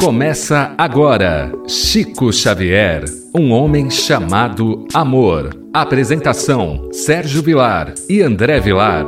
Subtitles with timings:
[0.00, 5.50] Começa agora Chico Xavier, um homem chamado amor.
[5.74, 9.04] Apresentação: Sérgio Vilar e André Vilar.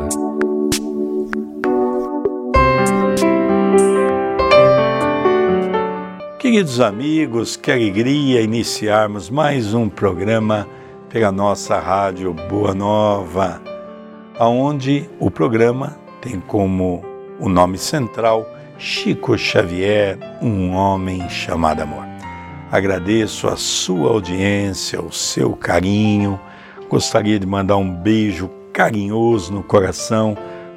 [6.41, 10.67] Queridos amigos, que alegria iniciarmos mais um programa
[11.09, 13.63] pela nossa rádio Boa Nova,
[14.37, 17.01] aonde o programa tem como
[17.39, 18.45] o nome central
[18.81, 22.07] Chico Xavier, um homem chamado amor.
[22.73, 26.41] Agradeço a sua audiência, o seu carinho.
[26.89, 30.35] Gostaria de mandar um beijo carinhoso no coração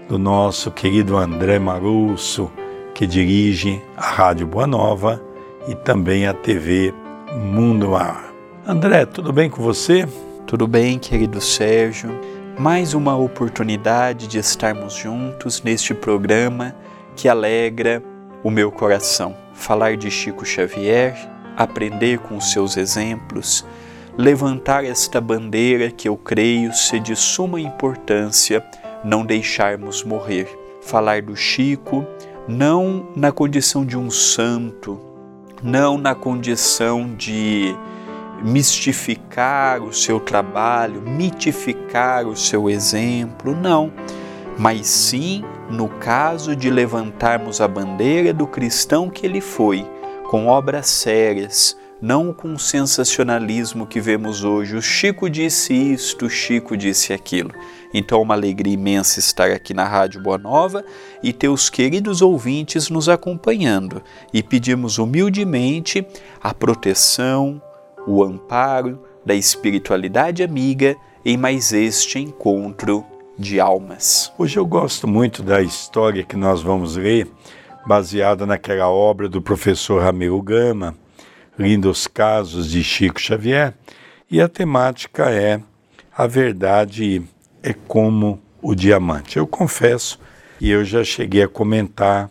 [0.09, 2.51] do nosso querido André Marusso,
[2.93, 5.23] que dirige a Rádio Boa Nova
[5.69, 6.93] e também a TV
[7.33, 8.33] Mundo Mar.
[8.67, 10.05] André, tudo bem com você?
[10.45, 12.11] Tudo bem, querido Sérgio.
[12.59, 16.75] Mais uma oportunidade de estarmos juntos neste programa
[17.15, 18.03] que alegra
[18.43, 19.35] o meu coração.
[19.53, 21.15] Falar de Chico Xavier,
[21.55, 23.65] aprender com os seus exemplos,
[24.17, 28.63] levantar esta bandeira que eu creio ser de suma importância
[29.03, 30.47] não deixarmos morrer.
[30.81, 32.05] Falar do Chico
[32.47, 34.99] não na condição de um santo,
[35.61, 37.73] não na condição de
[38.43, 43.93] mistificar o seu trabalho, mitificar o seu exemplo, não,
[44.57, 49.85] mas sim no caso de levantarmos a bandeira do cristão que ele foi,
[50.29, 54.75] com obras sérias, não com o sensacionalismo que vemos hoje.
[54.75, 57.51] O Chico disse isto, o Chico disse aquilo.
[57.93, 60.83] Então, uma alegria imensa estar aqui na Rádio Boa Nova
[61.23, 64.01] e ter os queridos ouvintes nos acompanhando.
[64.33, 66.05] E pedimos humildemente
[66.41, 67.61] a proteção,
[68.05, 73.05] o amparo da espiritualidade amiga em mais este encontro
[73.37, 74.31] de almas.
[74.37, 77.27] Hoje eu gosto muito da história que nós vamos ler,
[77.85, 80.95] baseada naquela obra do professor Ramiro Gama,
[81.57, 83.73] Lindos Casos de Chico Xavier,
[84.29, 85.59] e a temática é
[86.15, 87.21] A Verdade
[87.61, 89.37] é como o Diamante.
[89.37, 90.19] Eu confesso,
[90.59, 92.29] e eu já cheguei a comentar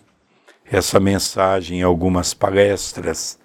[0.64, 3.38] essa mensagem em algumas palestras,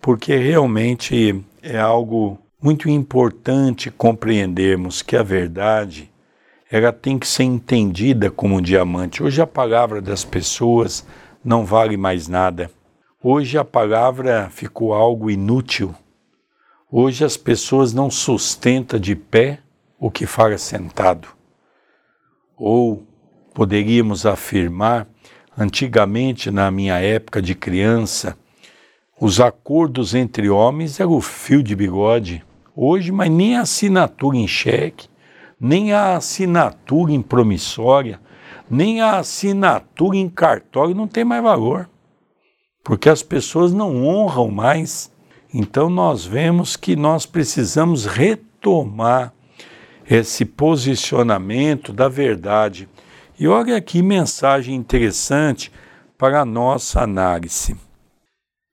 [0.00, 6.09] porque realmente é algo muito importante compreendermos que a verdade
[6.70, 9.22] ela tem que ser entendida como um diamante.
[9.22, 11.04] Hoje a palavra das pessoas
[11.44, 12.70] não vale mais nada.
[13.20, 15.92] Hoje a palavra ficou algo inútil.
[16.90, 19.58] Hoje as pessoas não sustentam de pé
[19.98, 21.28] o que fala sentado.
[22.56, 23.04] Ou
[23.52, 25.08] poderíamos afirmar,
[25.58, 28.38] antigamente, na minha época de criança,
[29.20, 32.44] os acordos entre homens eram o fio de bigode.
[32.74, 35.09] Hoje, mas nem assinatura em cheque,
[35.60, 38.18] nem a assinatura em promissória,
[38.70, 41.90] nem a assinatura em cartório não tem mais valor,
[42.82, 45.12] porque as pessoas não honram mais.
[45.52, 49.34] Então nós vemos que nós precisamos retomar
[50.08, 52.88] esse posicionamento da verdade.
[53.38, 55.70] E olha aqui mensagem interessante
[56.16, 57.76] para a nossa análise.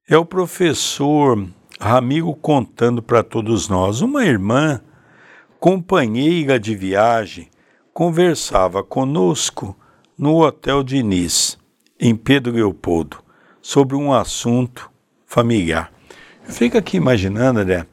[0.09, 1.47] É o professor
[1.79, 4.01] Ramiro contando para todos nós.
[4.01, 4.81] Uma irmã
[5.59, 7.49] companheira de viagem,
[7.93, 9.75] conversava conosco
[10.17, 11.57] no Hotel Diniz,
[11.99, 13.23] em Pedro Leopoldo,
[13.61, 14.89] sobre um assunto
[15.25, 15.91] familiar.
[16.43, 17.85] Fica aqui imaginando, né?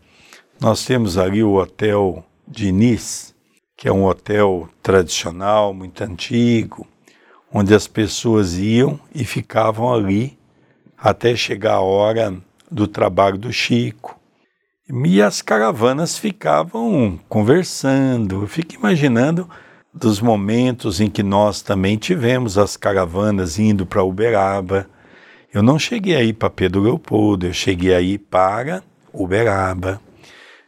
[0.61, 3.35] Nós temos ali o Hotel Diniz,
[3.77, 6.87] que é um hotel tradicional, muito antigo,
[7.53, 10.39] onde as pessoas iam e ficavam ali
[10.97, 12.37] até chegar a hora
[12.71, 14.19] do trabalho do Chico
[14.89, 18.43] e as caravanas ficavam conversando.
[18.43, 19.49] Eu fico imaginando
[19.93, 24.87] dos momentos em que nós também tivemos as caravanas indo para Uberaba.
[25.53, 30.01] Eu não cheguei aí para Pedro Leopoldo, eu cheguei aí para Uberaba.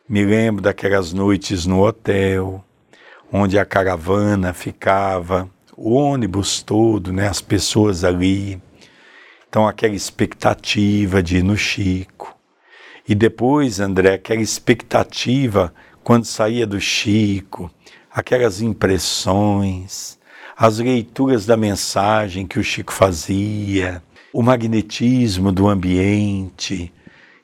[0.09, 2.65] Me lembro daquelas noites no hotel,
[3.31, 8.63] onde a caravana ficava, o ônibus todo, né, as pessoas ali.
[9.49, 12.36] Então aquela expectativa de ir no Chico.
[13.09, 15.73] E depois, André, aquela expectativa
[16.03, 17.71] quando saía do Chico,
[18.11, 20.19] aquelas impressões,
[20.57, 26.93] as leituras da mensagem que o Chico fazia, o magnetismo do ambiente.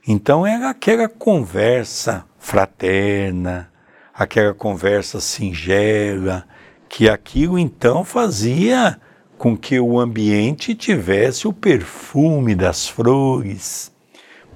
[0.06, 3.70] Então era aquela conversa fraterna,
[4.14, 6.44] aquela conversa singela,
[6.88, 9.00] que aquilo então fazia
[9.38, 13.91] com que o ambiente tivesse o perfume das flores,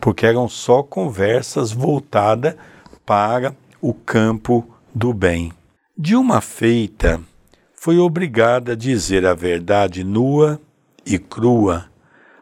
[0.07, 2.55] porque eram só conversas voltadas
[3.05, 4.65] para o campo
[4.95, 5.53] do bem.
[5.99, 7.21] De uma feita,
[7.75, 10.61] foi obrigada a dizer a verdade nua
[11.05, 11.87] e crua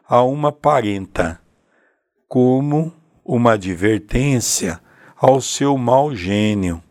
[0.07, 1.41] a uma parenta,
[2.27, 2.93] como
[3.25, 4.79] uma advertência
[5.17, 6.83] ao seu mau gênio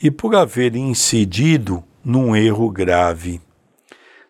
[0.00, 3.40] e por haver incidido num erro grave.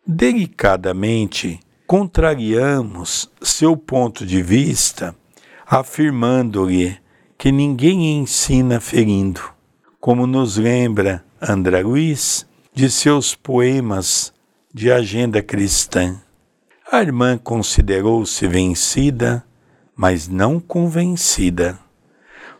[0.06, 5.14] Delicadamente, contrariamos seu ponto de vista,
[5.66, 6.98] afirmando-lhe
[7.38, 9.40] que ninguém ensina ferindo,
[10.00, 14.32] como nos lembra André Luiz de seus poemas
[14.72, 16.20] de agenda cristã.
[16.90, 19.44] A irmã considerou-se vencida,
[19.96, 21.78] mas não convencida.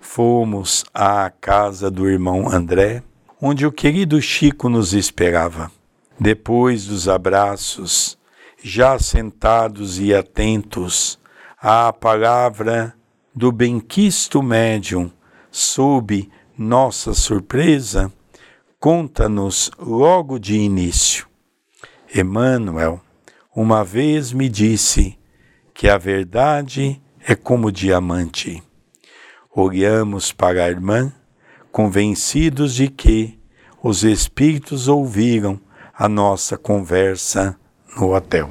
[0.01, 3.03] Fomos à casa do irmão André,
[3.41, 5.71] onde o querido Chico nos esperava.
[6.19, 8.17] Depois dos abraços,
[8.63, 11.19] já sentados e atentos
[11.67, 12.95] à palavra
[13.35, 15.11] do benquisto médium,
[15.51, 18.13] sob nossa surpresa,
[18.79, 21.27] conta-nos logo de início.
[22.15, 23.01] Emmanuel
[23.57, 25.19] uma vez me disse
[25.73, 28.63] que a verdade é como diamante.
[29.51, 31.11] Olhamos para a irmã,
[31.73, 33.41] convencidos de que
[33.83, 35.59] os espíritos ouviram
[35.95, 37.59] a nossa conversa
[37.97, 38.51] no hotel.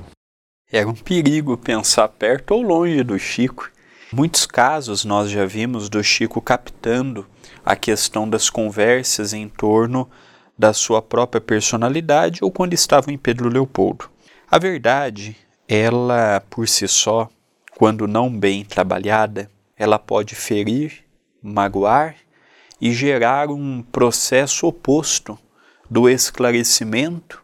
[0.75, 3.69] Era um perigo pensar perto ou longe do Chico.
[4.11, 7.27] Muitos casos nós já vimos do Chico captando
[7.63, 10.09] a questão das conversas em torno
[10.57, 14.09] da sua própria personalidade ou quando estavam em Pedro Leopoldo.
[14.49, 15.37] A verdade,
[15.67, 17.29] ela por si só,
[17.77, 21.03] quando não bem trabalhada, ela pode ferir,
[21.39, 22.15] magoar
[22.81, 25.37] e gerar um processo oposto
[25.87, 27.43] do esclarecimento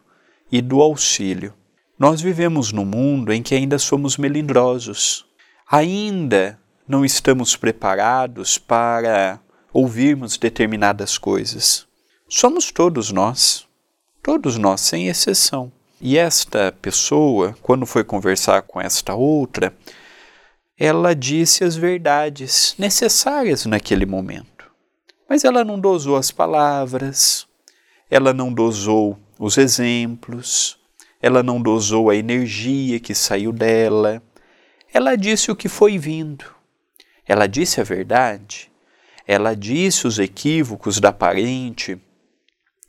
[0.50, 1.54] e do auxílio.
[2.00, 5.26] Nós vivemos num mundo em que ainda somos melindrosos.
[5.70, 6.58] Ainda
[6.88, 9.38] não estamos preparados para
[9.70, 11.86] ouvirmos determinadas coisas.
[12.26, 13.66] Somos todos nós,
[14.22, 15.70] todos nós, sem exceção.
[16.00, 19.76] E esta pessoa, quando foi conversar com esta outra,
[20.78, 24.72] ela disse as verdades necessárias naquele momento.
[25.28, 27.46] Mas ela não dosou as palavras,
[28.10, 30.79] ela não dosou os exemplos,
[31.22, 34.22] ela não dosou a energia que saiu dela.
[34.92, 36.44] Ela disse o que foi vindo.
[37.26, 38.70] Ela disse a verdade.
[39.26, 42.00] Ela disse os equívocos da parente,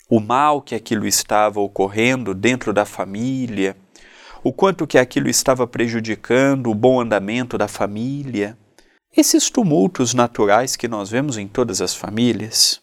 [0.09, 3.77] o mal que aquilo estava ocorrendo dentro da família,
[4.43, 8.57] o quanto que aquilo estava prejudicando o bom andamento da família.
[9.15, 12.81] Esses tumultos naturais que nós vemos em todas as famílias.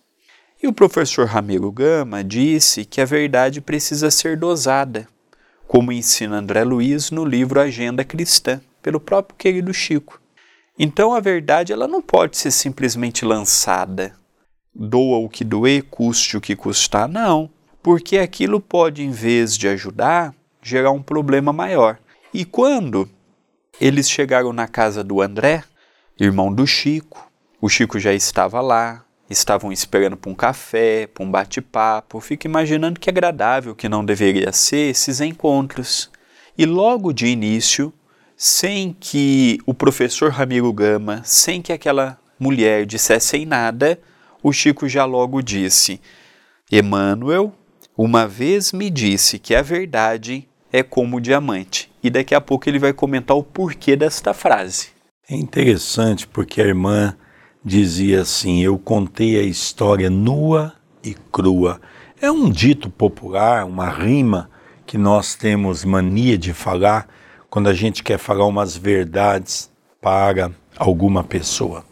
[0.63, 5.09] E o professor Ramiro Gama disse que a verdade precisa ser dosada,
[5.69, 10.19] como ensina André Luiz no livro Agenda Cristã, pelo próprio querido Chico.
[10.79, 14.15] Então a verdade ela não pode ser simplesmente lançada,
[14.75, 17.51] doa o que doer, custe o que custar, não.
[17.83, 21.99] Porque aquilo pode, em vez de ajudar, gerar um problema maior.
[22.33, 23.09] E quando
[23.79, 25.63] eles chegaram na casa do André,
[26.19, 27.31] irmão do Chico,
[27.61, 32.21] o Chico já estava lá, estavam esperando para um café, para um bate-papo.
[32.21, 36.11] Fico imaginando que agradável que não deveria ser esses encontros.
[36.57, 37.93] E logo de início,
[38.37, 43.99] sem que o professor Ramiro Gama, sem que aquela mulher dissessem nada,
[44.43, 46.01] o Chico já logo disse:
[46.71, 47.53] Emmanuel,
[47.97, 51.91] uma vez me disse que a verdade é como o diamante.
[52.03, 54.91] E daqui a pouco ele vai comentar o porquê desta frase.
[55.29, 57.17] É interessante porque a irmã
[57.69, 60.73] dizia assim: Eu contei a história nua
[61.05, 61.81] e crua.
[62.21, 64.51] É um dito popular, uma rima
[64.85, 67.07] que nós temos mania de falar
[67.49, 69.71] quando a gente quer falar umas verdades
[70.01, 71.85] para alguma pessoa.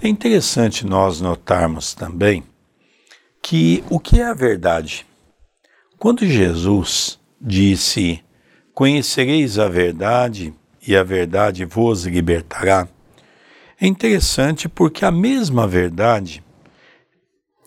[0.00, 2.44] É interessante nós notarmos também
[3.42, 5.04] que o que é a verdade?
[5.98, 8.22] Quando Jesus disse:
[8.72, 10.54] Conhecereis a verdade
[10.86, 12.88] e a verdade vos libertará,
[13.84, 16.42] é interessante porque a mesma verdade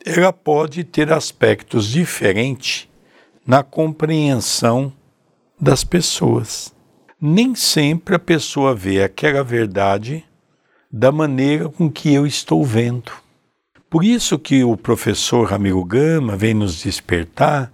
[0.03, 2.89] ela pode ter aspectos diferentes
[3.45, 4.91] na compreensão
[5.62, 6.74] das pessoas.
[7.21, 10.25] Nem sempre a pessoa vê aquela verdade
[10.91, 13.12] da maneira com que eu estou vendo.
[13.88, 17.71] Por isso que o professor Ramiro Gama vem nos despertar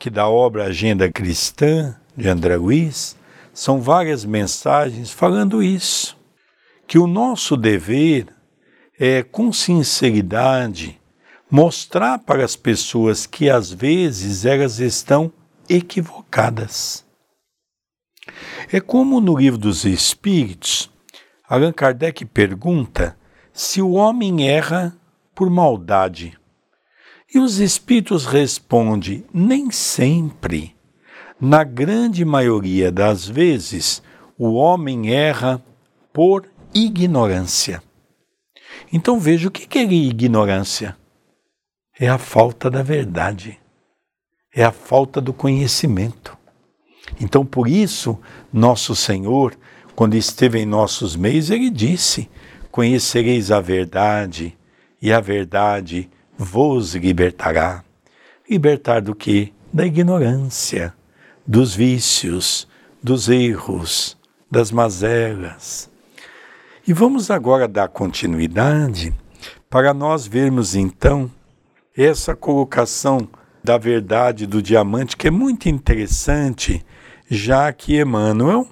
[0.00, 3.16] que da obra Agenda Cristã de André Luiz
[3.52, 6.16] são várias mensagens falando isso,
[6.94, 8.28] que o nosso dever
[8.96, 11.00] é com sinceridade
[11.50, 15.32] mostrar para as pessoas que às vezes elas estão
[15.68, 17.04] equivocadas.
[18.72, 20.88] É como no livro dos Espíritos,
[21.48, 23.18] Allan Kardec pergunta
[23.52, 24.96] se o homem erra
[25.34, 26.38] por maldade.
[27.34, 30.76] E os espíritos respondem: nem sempre.
[31.40, 34.00] Na grande maioria das vezes,
[34.38, 35.60] o homem erra
[36.12, 37.82] por ignorância.
[38.92, 40.96] Então veja o que é ignorância.
[41.98, 43.60] É a falta da verdade,
[44.52, 46.36] é a falta do conhecimento.
[47.20, 48.18] Então, por isso,
[48.52, 49.56] nosso Senhor,
[49.94, 52.28] quando esteve em nossos meios, ele disse:
[52.70, 54.56] Conhecereis a verdade,
[55.00, 57.84] e a verdade vos libertará.
[58.48, 59.52] Libertar do que?
[59.72, 60.94] Da ignorância,
[61.46, 62.66] dos vícios,
[63.02, 64.16] dos erros,
[64.50, 65.90] das mazelas.
[66.86, 69.14] E vamos agora dar continuidade
[69.70, 71.30] para nós vermos então
[71.96, 73.26] essa colocação
[73.62, 76.84] da verdade do diamante que é muito interessante,
[77.26, 78.68] já que Emmanuel,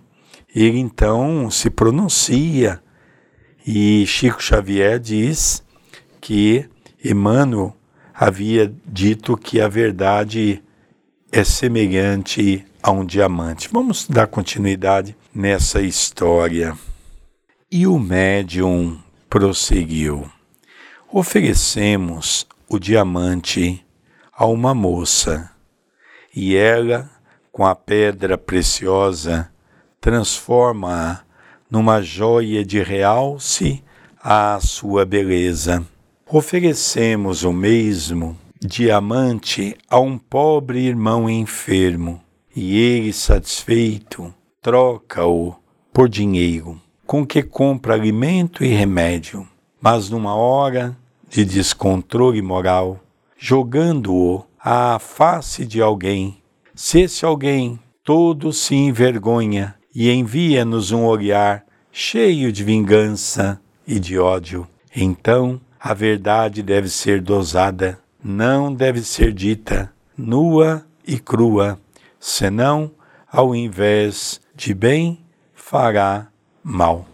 [0.54, 2.82] ele então se pronuncia
[3.66, 5.64] e Chico Xavier diz
[6.20, 6.68] que
[7.02, 7.74] Emmanuel
[8.12, 10.62] havia dito que a verdade
[11.32, 13.70] é semelhante a um diamante.
[13.72, 16.76] Vamos dar continuidade nessa história.
[17.74, 18.98] E o médium
[19.30, 20.30] prosseguiu:
[21.10, 23.82] Oferecemos o diamante
[24.30, 25.50] a uma moça,
[26.36, 27.08] e ela,
[27.50, 29.50] com a pedra preciosa,
[30.02, 31.22] transforma-a
[31.70, 33.82] numa joia de realce
[34.22, 35.82] à sua beleza.
[36.28, 42.22] Oferecemos o mesmo diamante a um pobre irmão enfermo,
[42.54, 45.54] e ele, satisfeito, troca-o
[45.90, 46.78] por dinheiro,
[47.12, 49.46] com que compra alimento e remédio.
[49.78, 50.96] Mas numa hora
[51.28, 53.00] de descontrole moral,
[53.36, 56.38] jogando-o à face de alguém,
[56.74, 64.18] se esse alguém todo se envergonha e envia-nos um olhar cheio de vingança e de
[64.18, 64.66] ódio,
[64.96, 71.78] então a verdade deve ser dosada, não deve ser dita nua e crua,
[72.18, 72.90] senão,
[73.30, 75.18] ao invés de bem,
[75.52, 76.31] fará
[76.62, 77.06] mal.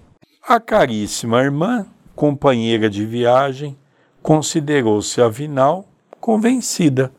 [0.47, 3.77] A caríssima irmã, companheira de viagem,
[4.23, 5.89] considerou-se afinal
[6.21, 7.13] convencida.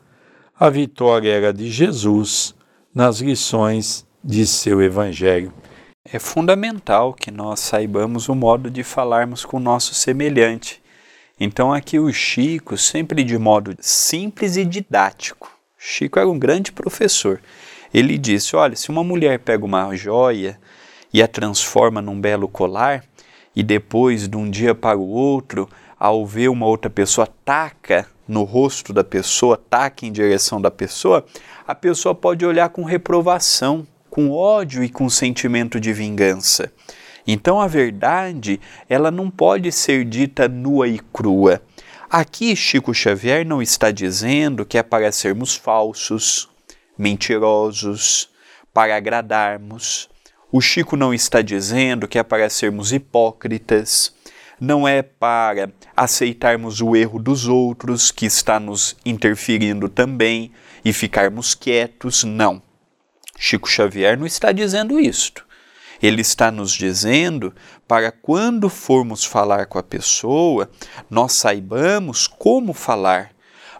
[0.58, 2.54] A vitória era de Jesus
[2.94, 5.52] nas lições de seu Evangelho.
[6.04, 10.82] É fundamental que nós saibamos o modo de falarmos com o nosso semelhante.
[11.38, 15.50] Então, aqui o Chico, sempre de modo simples e didático.
[15.78, 17.40] Chico era um grande professor
[17.92, 20.58] ele disse: Olha, se uma mulher pega uma joia
[21.12, 23.04] e a transforma num belo colar,
[23.54, 28.44] e depois, de um dia para o outro, ao ver uma outra pessoa, taca no
[28.44, 31.24] rosto da pessoa, taca em direção da pessoa,
[31.66, 36.72] a pessoa pode olhar com reprovação, com ódio e com sentimento de vingança.
[37.26, 41.62] Então a verdade, ela não pode ser dita nua e crua.
[42.08, 46.48] Aqui Chico Xavier não está dizendo que é para sermos falsos,
[46.98, 48.28] mentirosos,
[48.74, 50.09] para agradarmos.
[50.52, 54.12] O Chico não está dizendo que é para sermos hipócritas,
[54.60, 60.50] não é para aceitarmos o erro dos outros que está nos interferindo também
[60.84, 62.60] e ficarmos quietos, não.
[63.38, 65.46] Chico Xavier não está dizendo isto.
[66.02, 67.54] Ele está nos dizendo
[67.86, 70.68] para quando formos falar com a pessoa,
[71.08, 73.30] nós saibamos como falar,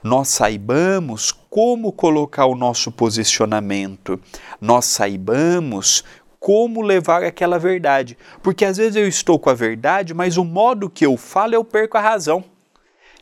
[0.02, 4.20] nós saibamos como colocar o nosso posicionamento,
[4.60, 6.04] nós saibamos
[6.40, 8.16] como levar aquela verdade.
[8.42, 11.62] Porque às vezes eu estou com a verdade, mas o modo que eu falo eu
[11.62, 12.42] perco a razão.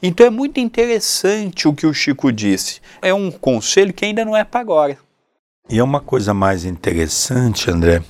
[0.01, 2.81] Então é muito interessante o que o Chico disse.
[3.03, 4.97] É um conselho que ainda não é para agora.
[5.69, 8.03] E é uma coisa mais interessante, André,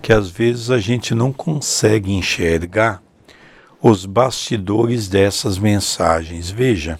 [0.00, 3.02] que às vezes a gente não consegue enxergar
[3.80, 6.50] os bastidores dessas mensagens.
[6.50, 6.98] Veja,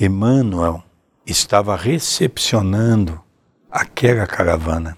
[0.00, 0.82] Emmanuel
[1.26, 3.20] estava recepcionando
[3.70, 4.96] aquela caravana.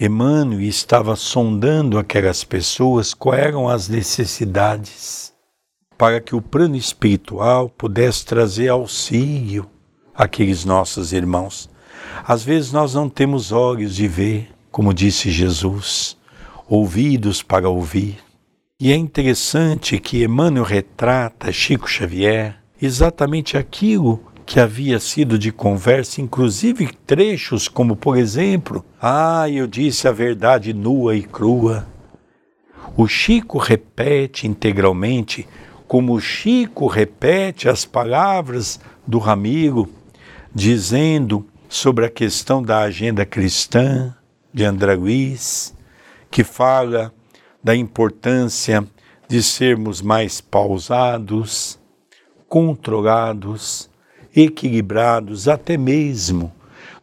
[0.00, 5.32] Emmanuel estava sondando aquelas pessoas quais eram as necessidades
[5.96, 9.68] para que o plano espiritual pudesse trazer auxílio
[10.14, 11.68] àqueles nossos irmãos.
[12.24, 16.16] Às vezes nós não temos olhos de ver, como disse Jesus,
[16.68, 18.20] ouvidos para ouvir.
[18.78, 26.22] E é interessante que Emmanuel retrata Chico Xavier exatamente aquilo que havia sido de conversa,
[26.22, 31.86] inclusive trechos como, por exemplo, Ah, eu disse a verdade nua e crua.
[32.96, 35.46] O Chico repete integralmente,
[35.86, 39.86] como o Chico repete as palavras do Ramiro,
[40.54, 44.16] dizendo sobre a questão da agenda cristã
[44.52, 45.74] de André Luiz,
[46.30, 47.12] que fala
[47.62, 48.82] da importância
[49.28, 51.78] de sermos mais pausados,
[52.48, 53.90] controlados,
[54.42, 56.52] equilibrados, até mesmo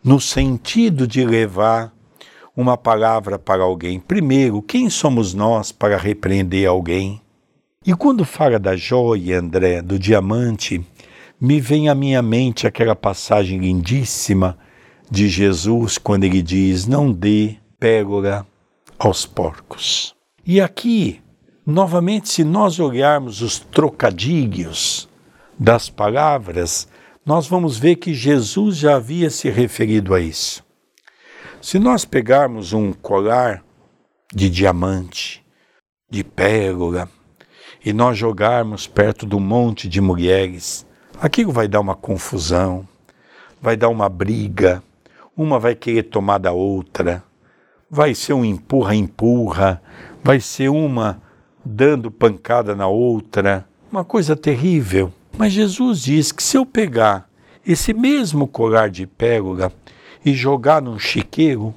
[0.04, 1.92] no sentido de levar
[2.56, 4.00] uma palavra para alguém.
[4.00, 7.20] Primeiro, quem somos nós para repreender alguém?
[7.86, 10.86] E quando fala da joia, André, do diamante,
[11.42, 14.58] me vem à minha mente aquela passagem lindíssima
[15.10, 18.46] de Jesus quando ele diz: Não dê pérola
[18.98, 20.16] aos porcos.
[20.46, 21.20] E aqui,
[21.66, 25.10] novamente, se nós olharmos os trocadilhos
[25.60, 26.88] das palavras,
[27.26, 30.64] nós vamos ver que Jesus já havia se referido a isso.
[31.60, 33.64] Se nós pegarmos um colar
[34.32, 35.44] de diamante,
[36.08, 37.10] de pérola,
[37.84, 40.86] e nós jogarmos perto do monte de mulheres,
[41.20, 42.88] aquilo vai dar uma confusão,
[43.60, 44.84] vai dar uma briga,
[45.36, 47.24] uma vai querer tomar da outra,
[47.90, 49.82] vai ser um empurra-empurra,
[50.24, 51.20] vai ser uma
[51.64, 55.12] dando pancada na outra, uma coisa terrível.
[55.38, 57.30] Mas Jesus diz que se eu pegar
[57.66, 59.72] esse mesmo colar de pérola
[60.24, 61.74] e jogar num chiqueiro,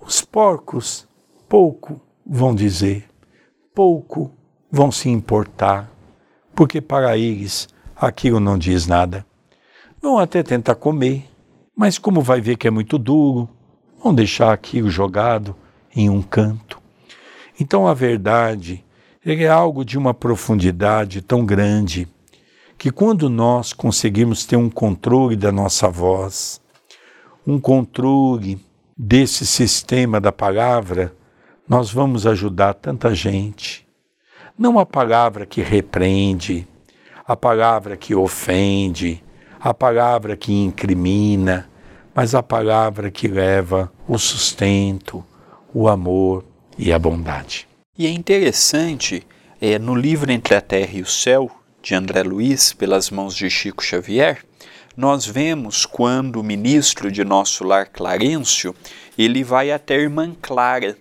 [0.00, 1.06] os porcos
[1.46, 3.04] pouco vão dizer,
[3.74, 4.32] pouco
[4.70, 5.90] vão se importar,
[6.54, 9.26] porque para eles aquilo não diz nada.
[10.00, 11.28] Vão até tentar comer,
[11.76, 13.48] mas como vai ver que é muito duro,
[14.02, 15.54] vão deixar aquilo jogado
[15.94, 16.80] em um canto.
[17.60, 18.82] Então a verdade
[19.24, 22.08] é algo de uma profundidade tão grande
[22.78, 26.60] que quando nós conseguimos ter um controle da nossa voz,
[27.46, 28.58] um controle
[28.96, 31.14] desse sistema da palavra,
[31.68, 33.86] nós vamos ajudar tanta gente.
[34.56, 36.66] Não a palavra que repreende,
[37.26, 39.22] a palavra que ofende,
[39.58, 41.68] a palavra que incrimina,
[42.14, 45.24] mas a palavra que leva o sustento,
[45.72, 46.44] o amor
[46.78, 47.66] e a bondade.
[47.98, 49.26] E é interessante,
[49.60, 51.50] é, no livro Entre a Terra e o Céu,
[51.84, 54.42] de André Luiz, pelas mãos de Chico Xavier,
[54.96, 58.74] nós vemos quando o ministro de nosso lar Clarencio,
[59.18, 60.96] ele vai até a irmã Clara,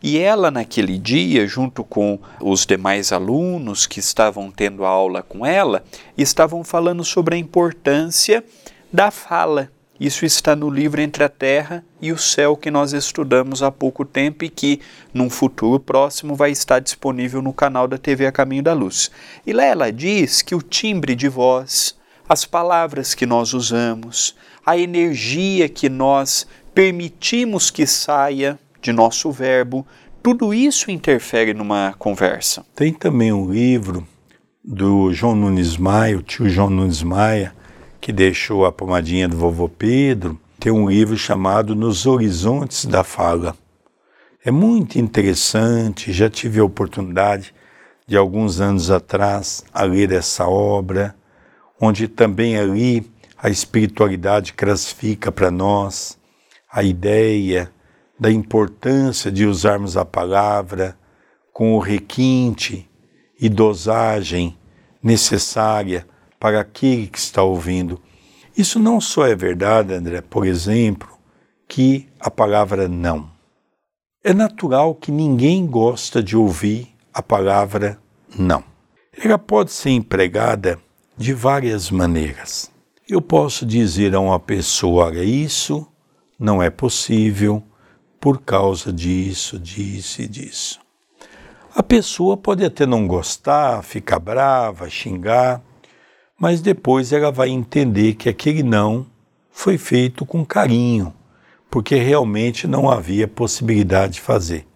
[0.00, 5.82] e ela, naquele dia, junto com os demais alunos que estavam tendo aula com ela,
[6.16, 8.44] estavam falando sobre a importância
[8.92, 9.68] da fala.
[10.00, 14.02] Isso está no livro Entre a Terra e o Céu que nós estudamos há pouco
[14.02, 14.80] tempo e que,
[15.12, 19.10] num futuro próximo, vai estar disponível no canal da TV A Caminho da Luz.
[19.46, 21.94] E lá ela diz que o timbre de voz,
[22.26, 24.34] as palavras que nós usamos,
[24.64, 29.86] a energia que nós permitimos que saia de nosso verbo,
[30.22, 32.64] tudo isso interfere numa conversa.
[32.74, 34.08] Tem também um livro
[34.64, 37.59] do João Nunes Maia, o tio João Nunes Maia,
[38.00, 43.54] que deixou a pomadinha do vovô Pedro, tem um livro chamado Nos Horizontes da Fala.
[44.42, 47.54] É muito interessante, já tive a oportunidade
[48.06, 51.14] de alguns anos atrás a ler essa obra,
[51.78, 56.18] onde também ali a espiritualidade classifica para nós
[56.72, 57.70] a ideia
[58.18, 60.96] da importância de usarmos a palavra
[61.52, 62.88] com o requinte
[63.38, 64.56] e dosagem
[65.02, 66.06] necessária
[66.40, 68.00] para aquele que está ouvindo.
[68.56, 71.10] Isso não só é verdade, André, por exemplo,
[71.68, 73.30] que a palavra não.
[74.24, 77.98] É natural que ninguém gosta de ouvir a palavra
[78.36, 78.64] não.
[79.22, 80.80] Ela pode ser empregada
[81.16, 82.70] de várias maneiras.
[83.08, 85.86] Eu posso dizer a uma pessoa: olha, isso
[86.38, 87.62] não é possível
[88.20, 90.80] por causa disso, disso e disso.
[91.74, 95.62] A pessoa pode até não gostar, ficar brava, xingar,
[96.40, 99.06] mas depois ela vai entender que aquele não
[99.50, 101.12] foi feito com carinho,
[101.70, 104.66] porque realmente não havia possibilidade de fazer.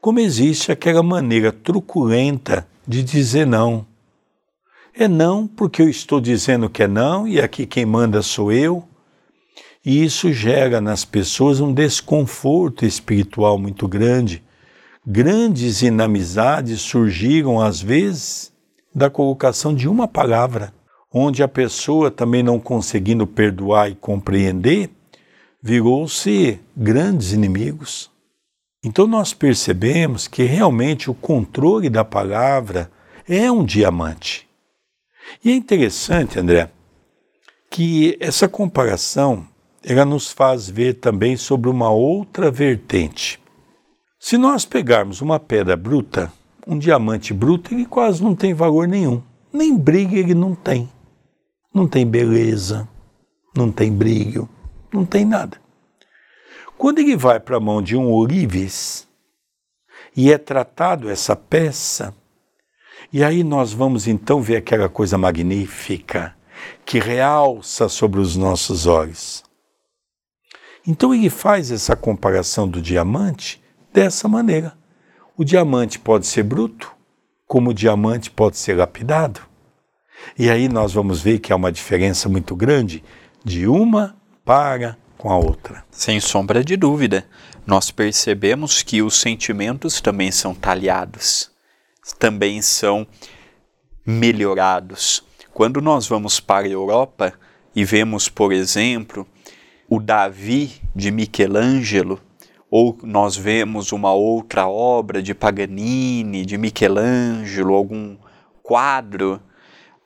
[0.00, 3.84] Como existe aquela maneira truculenta de dizer não.
[4.94, 8.84] É não porque eu estou dizendo que é não e aqui quem manda sou eu.
[9.84, 14.42] E isso gera nas pessoas um desconforto espiritual muito grande.
[15.04, 18.52] Grandes inamizades surgiram, às vezes,
[18.96, 20.72] da colocação de uma palavra
[21.12, 24.88] onde a pessoa também não conseguindo perdoar e compreender,
[25.62, 28.10] virou-se grandes inimigos.
[28.82, 32.90] Então nós percebemos que realmente o controle da palavra
[33.28, 34.48] é um diamante.
[35.44, 36.70] E é interessante, André,
[37.70, 39.46] que essa comparação
[39.84, 43.38] ela nos faz ver também sobre uma outra vertente.
[44.18, 46.32] Se nós pegarmos uma pedra bruta,
[46.66, 49.22] um diamante bruto, ele quase não tem valor nenhum.
[49.52, 50.88] Nem brilho ele não tem
[51.76, 52.88] não tem beleza,
[53.54, 54.48] não tem brilho,
[54.90, 55.60] não tem nada.
[56.78, 59.06] Quando ele vai para a mão de um ourives
[60.16, 62.14] e é tratado essa peça,
[63.12, 66.34] e aí nós vamos então ver aquela coisa magnífica
[66.86, 69.44] que realça sobre os nossos olhos.
[70.86, 74.78] Então ele faz essa comparação do diamante dessa maneira.
[75.38, 76.90] O diamante pode ser bruto,
[77.46, 79.42] como o diamante pode ser lapidado.
[80.38, 83.04] E aí nós vamos ver que há uma diferença muito grande
[83.44, 85.84] de uma para com a outra.
[85.90, 87.26] Sem sombra de dúvida,
[87.66, 91.50] nós percebemos que os sentimentos também são talhados,
[92.18, 93.06] também são
[94.06, 95.22] melhorados.
[95.52, 97.34] Quando nós vamos para a Europa
[97.74, 99.26] e vemos, por exemplo,
[99.86, 102.22] o Davi de Michelangelo,
[102.78, 108.18] ou nós vemos uma outra obra de Paganini, de Michelangelo, algum
[108.62, 109.40] quadro,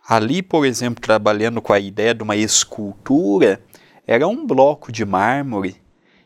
[0.08, 3.60] ali, por exemplo, trabalhando com a ideia de uma escultura,
[4.06, 5.82] era um bloco de mármore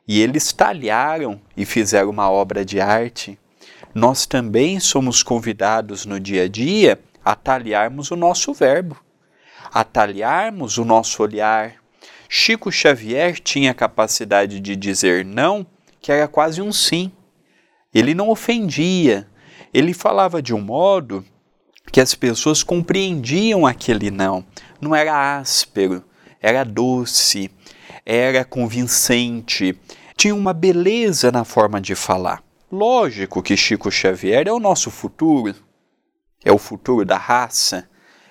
[0.06, 3.38] e eles talharam e fizeram uma obra de arte.
[3.94, 8.98] Nós também somos convidados no dia a dia a talharmos o nosso verbo,
[9.72, 11.76] a talharmos o nosso olhar.
[12.28, 15.66] Chico Xavier tinha a capacidade de dizer não
[16.04, 17.10] que era quase um sim.
[17.92, 19.26] Ele não ofendia,
[19.72, 21.24] ele falava de um modo
[21.90, 24.44] que as pessoas compreendiam aquele não.
[24.78, 26.04] Não era áspero,
[26.42, 27.50] era doce,
[28.04, 29.80] era convincente,
[30.14, 32.44] tinha uma beleza na forma de falar.
[32.70, 35.54] Lógico que Chico Xavier é o nosso futuro,
[36.44, 37.88] é o futuro da raça,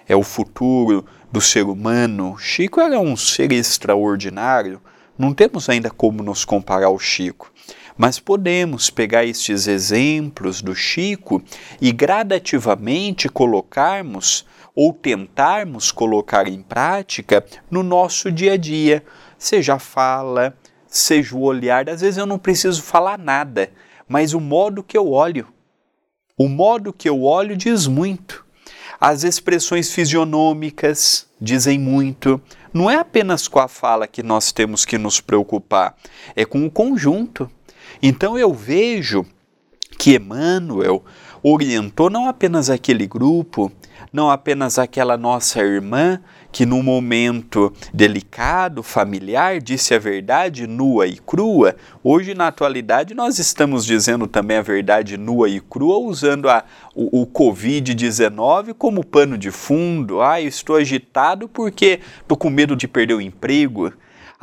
[0.07, 2.37] é o futuro do ser humano.
[2.37, 4.79] Chico era um ser extraordinário,
[5.17, 7.51] não temos ainda como nos comparar ao Chico.
[7.97, 11.43] Mas podemos pegar estes exemplos do Chico
[11.81, 19.03] e gradativamente colocarmos ou tentarmos colocar em prática no nosso dia a dia,
[19.37, 21.89] seja a fala, seja o olhar.
[21.89, 23.71] Às vezes eu não preciso falar nada,
[24.07, 25.47] mas o modo que eu olho.
[26.37, 28.43] O modo que eu olho diz muito.
[28.99, 32.41] As expressões fisionômicas dizem muito.
[32.73, 35.95] Não é apenas com a fala que nós temos que nos preocupar,
[36.35, 37.49] é com o conjunto.
[38.05, 39.25] Então eu vejo
[39.97, 41.05] que Emmanuel
[41.41, 43.71] orientou não apenas aquele grupo,
[44.11, 46.19] não apenas aquela nossa irmã
[46.51, 53.39] que num momento delicado, familiar, disse a verdade nua e crua, hoje na atualidade nós
[53.39, 59.37] estamos dizendo também a verdade nua e crua, usando a, o, o Covid-19 como pano
[59.37, 60.21] de fundo.
[60.21, 63.93] Ah, estou agitado porque estou com medo de perder o emprego.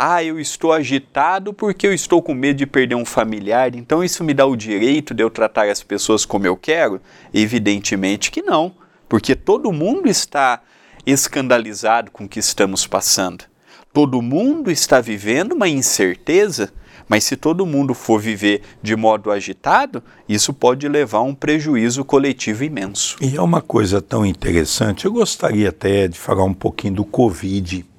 [0.02, 4.24] Ah, eu estou agitado porque eu estou com medo de perder um familiar, então isso
[4.24, 7.02] me dá o direito de eu tratar as pessoas como eu quero?
[7.34, 8.72] Evidentemente que não,
[9.06, 10.62] porque todo mundo está
[11.04, 13.44] escandalizado com o que estamos passando.
[13.92, 16.72] Todo mundo está vivendo uma incerteza,
[17.06, 22.06] mas se todo mundo for viver de modo agitado, isso pode levar a um prejuízo
[22.06, 23.18] coletivo imenso.
[23.20, 27.89] E é uma coisa tão interessante, eu gostaria até de falar um pouquinho do Covid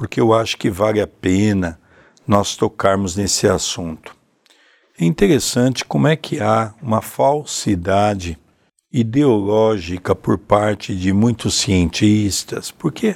[0.00, 1.78] porque eu acho que vale a pena
[2.26, 4.16] nós tocarmos nesse assunto.
[4.98, 8.38] É interessante como é que há uma falsidade
[8.90, 13.14] ideológica por parte de muitos cientistas, porque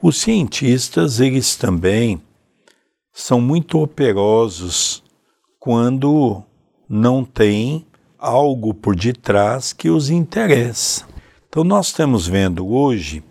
[0.00, 2.18] os cientistas eles também
[3.12, 5.04] são muito operosos
[5.60, 6.42] quando
[6.88, 7.86] não tem
[8.18, 11.06] algo por detrás que os interessa.
[11.46, 13.22] Então nós estamos vendo hoje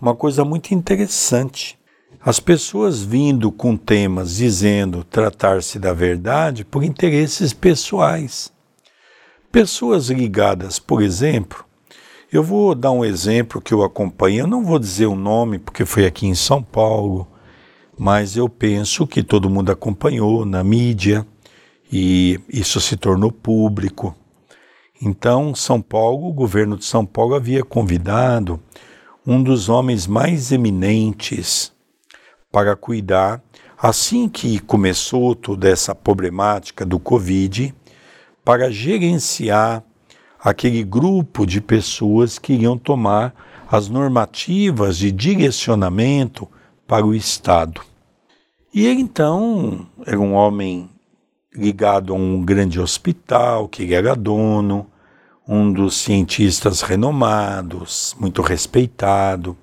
[0.00, 1.75] uma coisa muito interessante.
[2.26, 8.52] As pessoas vindo com temas dizendo tratar-se da verdade por interesses pessoais.
[9.52, 11.64] Pessoas ligadas, por exemplo,
[12.32, 15.84] eu vou dar um exemplo que eu acompanhei, eu não vou dizer o nome porque
[15.84, 17.28] foi aqui em São Paulo,
[17.96, 21.24] mas eu penso que todo mundo acompanhou na mídia
[21.92, 24.16] e isso se tornou público.
[25.00, 28.60] Então, São Paulo, o governo de São Paulo havia convidado
[29.24, 31.75] um dos homens mais eminentes
[32.56, 33.42] para cuidar,
[33.76, 37.74] assim que começou toda essa problemática do Covid,
[38.42, 39.82] para gerenciar
[40.40, 43.34] aquele grupo de pessoas que iriam tomar
[43.70, 46.48] as normativas de direcionamento
[46.86, 47.82] para o Estado.
[48.72, 50.88] E ele então era um homem
[51.54, 54.86] ligado a um grande hospital que ele era dono,
[55.46, 59.54] um dos cientistas renomados, muito respeitado.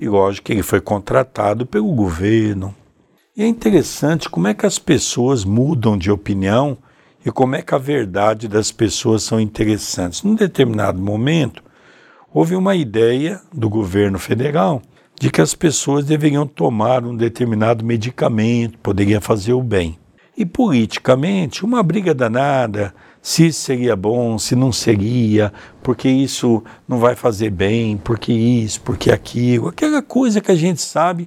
[0.00, 2.74] E lógico que ele foi contratado pelo governo.
[3.36, 6.76] E é interessante como é que as pessoas mudam de opinião
[7.24, 10.22] e como é que a verdade das pessoas são interessantes.
[10.22, 11.62] Num determinado momento,
[12.32, 14.82] houve uma ideia do governo federal
[15.18, 19.96] de que as pessoas deveriam tomar um determinado medicamento, poderia fazer o bem.
[20.36, 22.92] E politicamente, uma briga danada,
[23.24, 25.50] se seria bom, se não seria,
[25.82, 30.82] porque isso não vai fazer bem, porque isso, porque aquilo, aquela coisa que a gente
[30.82, 31.26] sabe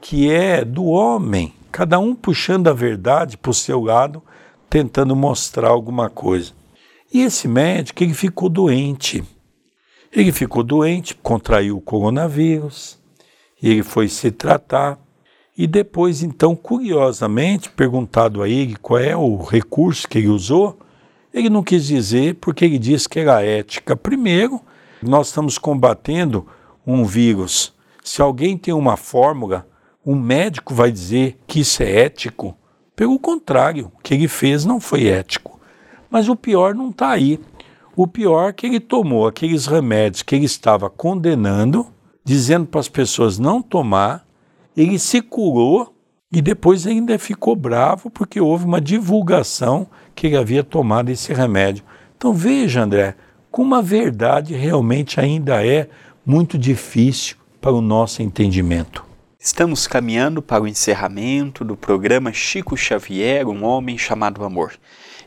[0.00, 4.22] que é do homem, cada um puxando a verdade para o seu lado,
[4.70, 6.52] tentando mostrar alguma coisa.
[7.12, 9.22] E esse médico, ele ficou doente.
[10.10, 12.98] Ele ficou doente, contraiu o coronavírus,
[13.62, 14.98] ele foi se tratar
[15.58, 20.78] e depois, então, curiosamente, perguntado a ele qual é o recurso que ele usou,
[21.34, 23.96] ele não quis dizer porque ele disse que era ética.
[23.96, 24.60] Primeiro,
[25.02, 26.46] nós estamos combatendo
[26.86, 27.74] um vírus.
[28.04, 29.66] Se alguém tem uma fórmula,
[30.06, 32.56] um médico vai dizer que isso é ético.
[32.94, 35.58] Pelo contrário, o que ele fez não foi ético.
[36.08, 37.40] Mas o pior não está aí.
[37.96, 41.86] O pior é que ele tomou aqueles remédios que ele estava condenando,
[42.24, 44.24] dizendo para as pessoas não tomar,
[44.76, 45.93] ele se curou
[46.34, 51.84] e depois ainda ficou bravo porque houve uma divulgação que ele havia tomado esse remédio.
[52.16, 53.14] Então veja, André,
[53.52, 55.88] como a verdade realmente ainda é
[56.26, 59.04] muito difícil para o nosso entendimento.
[59.38, 64.72] Estamos caminhando para o encerramento do programa Chico Xavier, um homem chamado amor.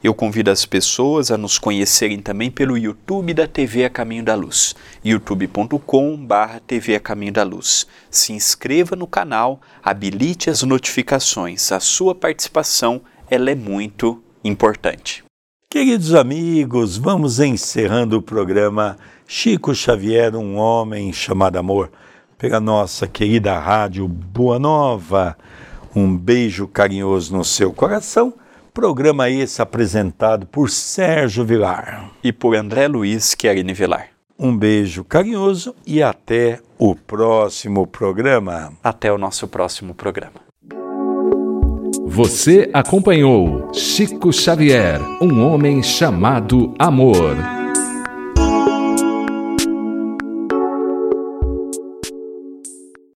[0.03, 4.35] Eu convido as pessoas a nos conhecerem também pelo YouTube da TV A Caminho da
[4.35, 7.87] Luz, youtube.com/barra TV A Caminho da Luz.
[8.09, 11.71] Se inscreva no canal, habilite as notificações.
[11.71, 15.23] A sua participação ela é muito importante.
[15.69, 21.91] Queridos amigos, vamos encerrando o programa Chico Xavier, um homem chamado amor,
[22.37, 25.35] pela nossa querida rádio Boa Nova.
[25.95, 28.33] Um beijo carinhoso no seu coração
[28.77, 34.09] Programa esse apresentado por Sérgio Vilar e por André Luiz Querini Vilar.
[34.37, 38.71] Um beijo carinhoso e até o próximo programa.
[38.83, 40.35] Até o nosso próximo programa.
[42.05, 47.56] Você acompanhou Chico Xavier, um homem chamado Amor.